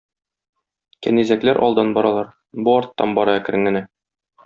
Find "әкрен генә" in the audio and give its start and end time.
3.43-3.87